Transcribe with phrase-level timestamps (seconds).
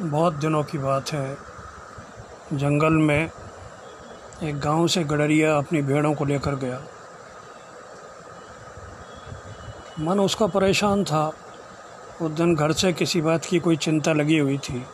[0.00, 1.36] बहुत दिनों की बात है।
[2.52, 3.30] जंगल में
[4.42, 6.80] एक गाँव से गडरिया अपनी भेड़ों को लेकर गया।
[10.00, 11.26] मन उसका परेशान था।
[12.22, 14.84] उस दिन घर से किसी बात की कोई चिंता लगी हुई थी।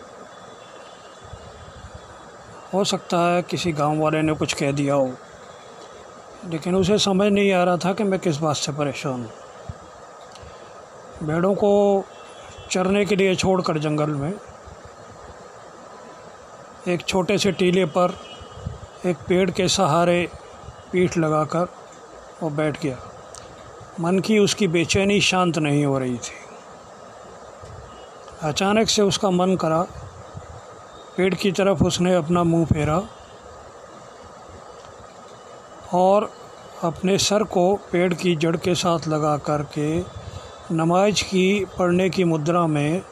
[2.74, 5.10] हो सकता है किसी गाँव वाले ने कुछ कह दिया हो,
[6.48, 9.30] लेकिन उसे समझ नहीं आ रहा था कि मैं किस बात से परेशान हूँ।
[11.22, 12.04] भेड़ों को
[12.70, 14.32] चरने के लिए छोड़कर जंगल में
[16.88, 18.18] एक छोटे से टीले पर
[19.06, 20.28] एक पेड़ के सहारे
[20.92, 21.68] पीठ लगाकर
[22.42, 22.96] वो बैठ गया।
[24.00, 26.34] मन की उसकी बेचैनी शांत नहीं हो रही थी।
[28.42, 29.82] अचानक से उसका मन करा।
[31.16, 33.02] पेड़ की तरफ़ उसने अपना मुँह फेरा
[35.94, 36.30] और
[36.82, 40.00] अपने सर को पेड़ की जड़ के साथ लगा कर के
[40.74, 43.02] नमाज़ की पढ़ने की मुद्रा में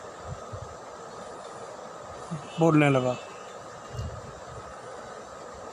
[2.60, 3.16] बोलने लगा।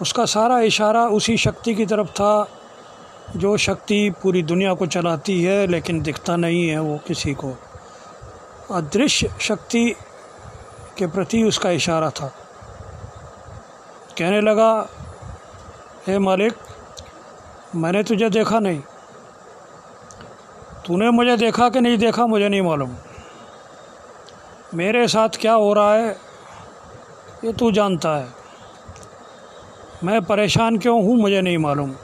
[0.02, 2.48] उसका सारा इशारा उसी शक्ति की तरफ़ था,
[3.36, 7.54] जो शक्ति पूरी दुनिया को चलाती है, लेकिन दिखता नहीं है वो किसी को।
[8.72, 9.96] अदृश्य शक्ति
[10.98, 12.28] के प्रति उसका इशारा था।
[14.18, 14.90] कहने लगा,
[16.08, 16.54] हे मालिक,
[17.76, 18.80] मैंने तुझे देखा नहीं।
[20.86, 22.90] तूने मुझे देखा कि नहीं देखा, मुझे नहीं मालूम।
[24.74, 26.18] मेरे साथ क्या हो रहा है,
[27.44, 28.37] ये तू जानता है।
[30.04, 31.96] मैं परेशान क्यों हूँ, मुझे नहीं मालूम।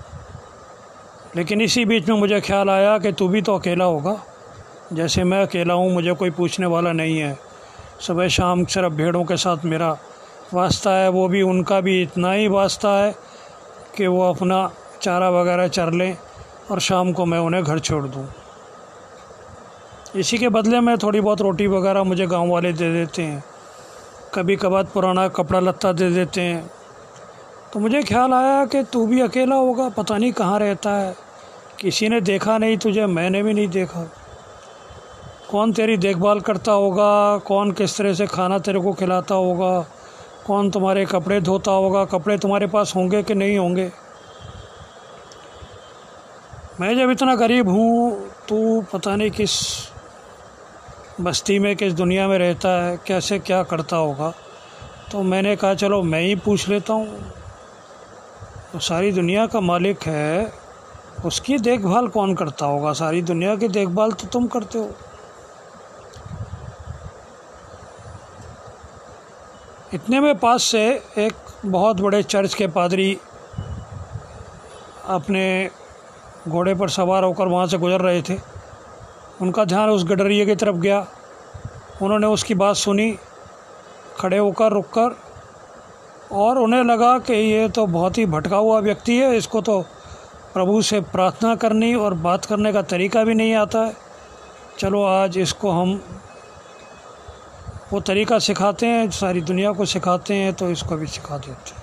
[1.35, 4.23] लेकिन इसी बीच में मुझे ख्याल आया कि तू भी तो अकेला होगा।
[4.93, 7.39] जैसे मैं अकेला हूँ, मुझे कोई पूछने वाला नहीं है।
[7.99, 9.97] सुबह शाम सिर्फ़ भेड़ों के साथ मेरा
[10.53, 13.15] वास्ता है, वो भी उनका भी इतना ही वास्ता है
[13.97, 14.71] कि वो अपना
[15.01, 16.17] चारा वगैरह चर लें
[16.71, 18.27] और शाम को मैं उन्हें घर छोड़ दूँ।
[20.15, 23.43] इसी के बदले में थोड़ी बहुत रोटी वगैरह मुझे गाँव वाले दे देते हैं।
[24.33, 26.71] कभी कभार पुराना कपड़ा लत्ता दे देते हैं।
[27.73, 31.15] तो मुझे ख्याल आया कि तू भी अकेला होगा, पता नहीं कहाँ रहता है।
[31.79, 34.11] किसी ने देखा नहीं तुझे, मैंने भी नहीं देखा।
[35.51, 37.37] कौन तेरी देखभाल करता होगा?
[37.37, 39.85] कौन किस तरह से खाना तेरे को खिलाता होगा?
[40.45, 42.05] कौन तुम्हारे कपड़े धोता होगा?
[42.05, 43.91] कपड़े तुम्हारे पास होंगे कि नहीं होंगे?
[46.79, 49.51] मैं जब इतना गरीब हूँ, तू पता नहीं किस
[51.21, 54.33] बस्ती में, किस दुनिया में रहता है, कैसे क्या करता होगा?
[55.11, 57.42] तो मैंने कहा, चलो मैं ही पूछ लेता हूँ।
[58.73, 60.53] तो सारी दुनिया का मालिक है,
[61.25, 62.93] उसकी देखभाल कौन करता होगा?
[62.93, 64.89] सारी दुनिया की देखभाल तो तुम करते हो।
[69.93, 70.81] इतने में पास से
[71.17, 71.33] एक
[71.65, 73.17] बहुत बड़े चर्च के पादरी
[75.07, 75.69] अपने
[76.47, 78.37] घोड़े पर सवार होकर वहाँ से गुजर रहे थे।
[79.41, 81.07] उनका ध्यान उस गडरिए की तरफ़ गया।
[82.01, 83.11] उन्होंने उसकी बात सुनी।
[84.17, 85.15] खड़े होकर रुक कर
[86.33, 89.81] और उन्हें लगा कि ये तो बहुत ही भटका हुआ व्यक्ति है, इसको तो
[90.53, 93.95] प्रभु से प्रार्थना करनी और बात करने का तरीका भी नहीं आता है।
[94.79, 95.99] चलो आज इसको हम
[97.93, 101.81] वो तरीका सिखाते हैं, सारी दुनिया को सिखाते हैं तो इसको भी सिखा देते हैं।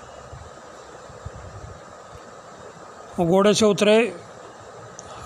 [3.19, 3.97] वो घोड़े से उतरे,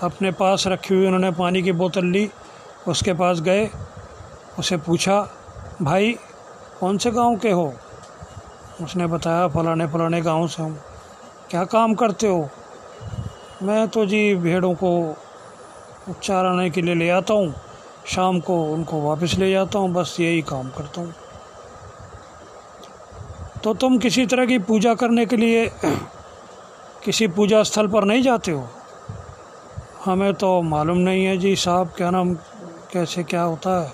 [0.02, 2.28] अपने पास रखी हुई उन्होंने पानी की बोतल ली,
[2.88, 3.68] उसके पास गए,
[4.58, 5.20] उसे पूछा,
[5.82, 6.12] भाई,
[6.80, 7.72] कौन से गाँव के हो?
[8.82, 10.78] उसने बताया, फलाने फलाने गाँव से हूँ
[11.50, 12.48] क्या काम करते हो?
[13.62, 15.16] मैं तो जी भेड़ों को
[16.22, 17.54] चाराने के लिए ले आता हूँ।
[18.06, 21.14] शाम को उनको वापस ले जाता हूँ, बस यही काम करता हूँ।
[23.64, 25.66] तो तुम किसी तरह की पूजा करने के लिए
[27.04, 28.68] किसी पूजा स्थल पर नहीं जाते हो?
[30.04, 32.34] हमें तो मालूम नहीं है जी साहब, क्या नाम,
[32.92, 33.92] कैसे क्या होता है।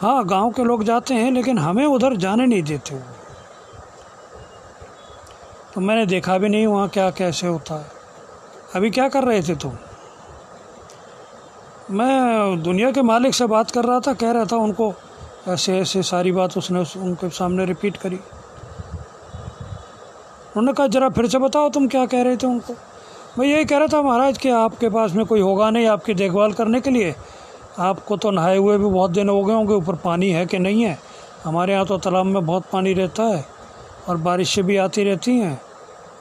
[0.00, 3.17] हाँ गाँव के लोग जाते हैं, लेकिन हमें उधर जाने नहीं देते वो
[5.78, 7.86] तो मैंने देखा भी नहीं वहाँ क्या कैसे होता है।
[8.74, 9.72] अभी क्या कर रहे थे तुम?
[11.90, 14.94] मैं दुनिया के मालिक से बात कर रहा था, कह रहा था उनको,
[15.48, 18.16] ऐसे ऐसे सारी बात उसने उनके सामने रिपीट करी।
[20.56, 22.74] उन्होंने कहा, ज़रा फिर से बताओ तुम क्या कह रहे थे उनको?
[23.38, 26.52] मैं यही कह रहा था, महाराज, कि आपके पास में कोई होगा नहीं आपकी देखभाल
[26.52, 27.14] करने के लिए।
[27.78, 30.82] आपको तो नहाए हुए भी बहुत दिन हो गए होंगे, ऊपर पानी है कि नहीं
[30.82, 30.98] है?
[31.44, 33.44] हमारे यहाँ तो तालाब में बहुत पानी रहता है
[34.08, 35.67] और बारिशें भी आती रहती हैं।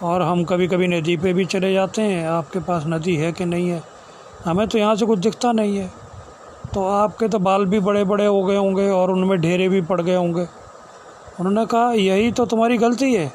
[0.04, 3.46] और हम कभी कभी नदी पे भी चले जाते हैं। आपके पास नदी है कि
[3.46, 3.84] नहीं है?
[4.46, 5.92] हमें तो यहाँ से कुछ दिखता नहीं है।
[6.74, 10.02] तो आपके तो बाल भी बड़े बड़े हो गए होंगे और उनमें ढेरे भी पड़
[10.02, 10.48] गए होंगे।
[11.40, 13.34] उन्होंने कहा, यही तो तुम्हारी गलती है।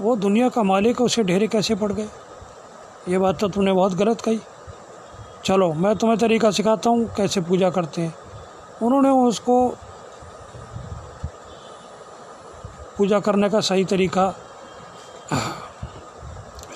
[0.00, 2.08] वो दुनिया का मालिक है, उसे ढेरे कैसे पड़ गए?
[3.08, 4.40] ये बात तो तुमने बहुत गलत कही।
[5.44, 8.14] चलो, मैं तुम्हें तरीका सिखाता हूँ कैसे पूजा करते हैं।
[8.82, 9.68] उन्होंने उसको
[12.98, 14.34] पूजा करने का सही तरीका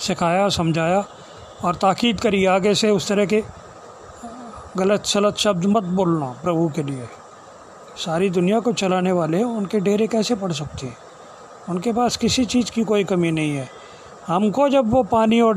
[0.09, 1.05] सिखाया, समझाया
[1.65, 3.43] और ताकीद करी आगे से उस तरह के
[4.77, 7.09] गलत सलत शब्द मत बोलना प्रभु के लिए।
[7.97, 10.97] सारी दुनिया को चलाने वाले उनके डेरे कैसे पड़ सकते हैं?
[11.69, 13.69] उनके पास किसी चीज़ की कोई कमी नहीं है।
[14.27, 15.57] हमको जब वो पानी और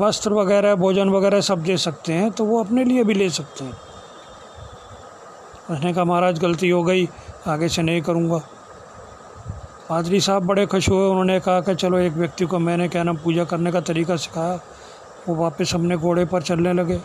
[0.00, 3.64] वस्त्र वगैरह, भोजन वगैरह सब दे सकते हैं तो वो अपने लिए भी ले सकते
[3.64, 3.72] हैं।
[5.70, 7.08] उसने कहा, महाराज, गलती हो गई,
[7.46, 8.40] आगे से नहीं करूँगा।
[9.88, 13.16] पादरी साहब बड़े खुश हुए, उन्होंने कहा कि चलो एक व्यक्ति को मैंने क्या नाम,
[13.16, 14.60] पूजा करने का तरीका सिखाया,
[15.28, 17.00] वो वापस अपने घोड़े पर चलने लगे।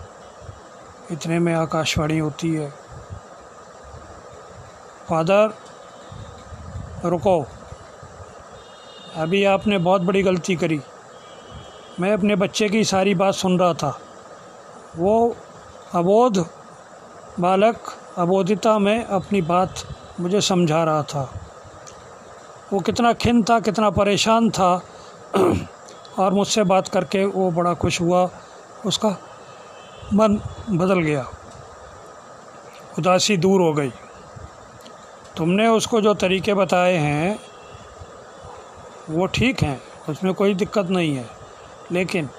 [1.12, 2.70] इतने में आकाशवाणी होती है।
[5.10, 5.54] फादर,
[7.06, 7.46] रुको।
[9.16, 10.82] अभी आपने बहुत बड़ी गलती करी।
[12.00, 14.00] मैं अपने बच्चे की सारी बात सुन रहा था।
[14.98, 15.36] वो
[15.94, 16.50] अबोध,
[17.40, 17.80] बालक
[18.18, 19.74] अबोधिता में अपनी बात
[20.20, 21.43] मुझे समझा रहा था।
[22.74, 24.82] वो कितना खिन था, कितना परेशान था,
[26.20, 28.30] और मुझसे बात करके वो बड़ा खुश हुआ।
[28.86, 29.10] उसका
[30.14, 30.40] मन
[30.70, 31.26] बदल गया।
[33.00, 33.90] उदासी दूर हो गई।
[35.38, 37.40] तुमने उसको जो तरीके बताए हैं,
[39.10, 41.30] वो ठीक हैं, उसमें कोई दिक्कत नहीं है।
[41.92, 42.30] लेकिन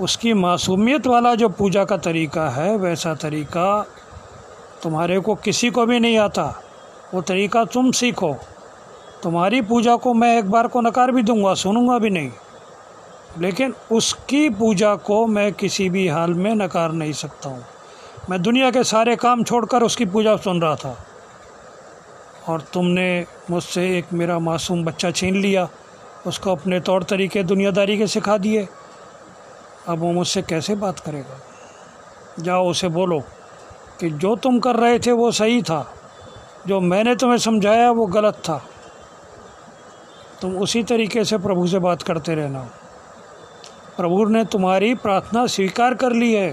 [0.00, 3.86] उसकी मासूमियत वाला जो पूजा का तरीका है, वैसा तरीका
[4.82, 6.62] तुम्हारे को किसी को भी नहीं आता।
[7.14, 8.36] वो तरीका तुम सीखो।
[9.22, 12.30] तुम्हारी पूजा को मैं एक बार को नकार भी दूँगा, सुनूँगा भी नहीं।
[13.38, 17.64] लेकिन उसकी पूजा को मैं किसी भी हाल में नकार नहीं सकता हूँ।
[18.30, 21.04] मैं दुनिया के सारे काम छोड़कर उसकी पूजा सुन रहा था।
[22.48, 25.68] और तुमने मुझसे एक मेरा मासूम बच्चा छीन लिया,
[26.26, 28.68] उसको अपने तौर तरीके दुनियादारी के सिखा दिए।
[29.88, 31.40] अब वो मुझसे कैसे बात करेगा?
[32.42, 33.20] जाओ उसे बोलो
[34.00, 35.94] कि जो तुम कर रहे थे वो सही था।
[36.66, 38.64] जो मैंने तुम्हें समझाया वो गलत था।
[40.42, 42.70] तुम उसी तरीके से प्रभु से बात करते रहना।
[43.96, 46.52] प्रभु ने तुम्हारी प्रार्थना स्वीकार कर ली है।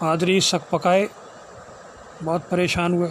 [0.00, 1.08] पादरी सक पकाए,
[2.22, 3.08] बहुत परेशान हुए।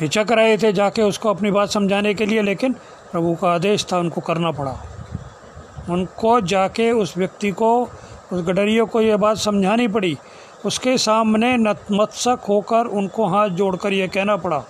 [0.00, 2.72] हिचक रहे थे जाके उसको अपनी बात समझाने के लिए, लेकिन
[3.12, 4.74] प्रभु का आदेश था, उनको करना पड़ा।
[5.90, 7.82] उनको जाके उस व्यक्ति को,
[8.32, 10.18] उस गडरियों को ये बात समझानी पड़ी।
[10.66, 14.64] उसके सामने नतमत्सक होकर उनको हाथ जोड़कर ये कहना पड़ा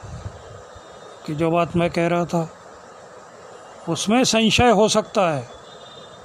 [1.26, 2.50] कि जो बात मैं कह रहा था,
[3.88, 5.48] उसमें संशय हो सकता है,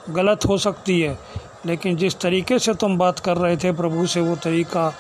[0.09, 1.19] गलत हो सकती है,
[1.65, 4.94] लेकिन जिस तरीके से तुम बात कर रहे थे प्रभु से, वो तरीका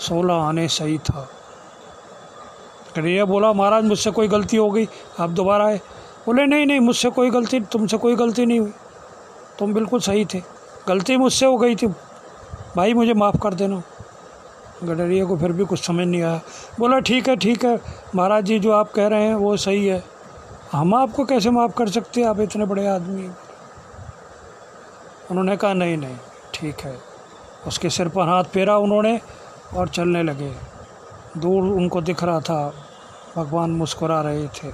[0.00, 1.28] सोलह आने सही था।
[2.96, 4.88] करिए बोला, महाराज, मुझसे कोई गलती हो गई,
[5.20, 5.80] आप दोबारा आए।
[6.26, 8.72] बोले, नहीं नहीं, मुझसे कोई गलती, तुमसे कोई गलती नहीं हुई।
[9.58, 10.42] तुम बिल्कुल सही थे।
[10.88, 11.86] गलती मुझसे हो गई थी।
[12.76, 13.82] भाई, मुझे माफ़ कर देना।
[14.82, 16.40] गडरिया को फिर भी कुछ समझ नहीं आया।
[16.80, 17.78] बोला, ठीक है ठीक है,
[18.14, 20.02] महाराज जी, जो आप कह रहे हैं वो सही है।
[20.72, 22.28] हम आपको कैसे माफ़ कर सकते हैं?
[22.28, 23.28] आप इतने बड़े आदमी
[25.30, 26.16] उन्होंने कहा, नहीं नहीं,
[26.54, 26.96] ठीक है।
[27.66, 29.20] उसके सिर पर हाथ फेरा उन्होंने
[29.76, 30.52] और चलने लगे।
[31.36, 32.72] दूर उनको दिख रहा था,
[33.36, 34.72] भगवान मुस्कुरा रहे थे।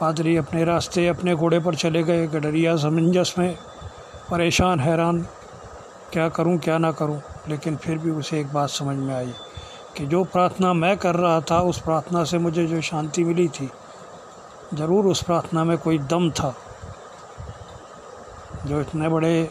[0.00, 3.56] पादरी अपने रास्ते, अपने घोड़े पर चले गए। गडरिया, समंजस में
[4.30, 5.26] परेशान, हैरान
[6.12, 9.32] क्या करूँ, क्या ना करूँ, लेकिन फिर भी उसे एक बात समझ में आई
[9.96, 13.68] कि जो प्रार्थना मैं कर रहा था, उस प्रार्थना से मुझे जो शांति मिली थी,
[14.74, 16.54] ज़रूर उस प्रार्थना में कोई दम था।
[18.66, 19.50] जो इतने बड़े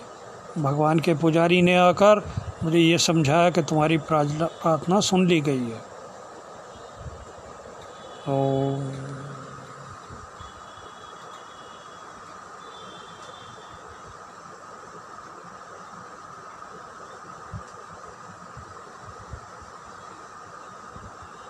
[0.58, 2.24] भगवान के पुजारी ने आकर
[2.64, 5.80] मुझे ये समझाया कि तुम्हारी प्रार्थना सुन ली गई है।
[8.26, 8.36] तो